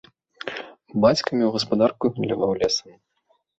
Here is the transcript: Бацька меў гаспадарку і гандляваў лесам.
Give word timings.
Бацька 1.05 1.29
меў 1.43 1.53
гаспадарку 1.57 2.03
і 2.11 2.17
гандляваў 2.17 2.57
лесам. 2.65 2.99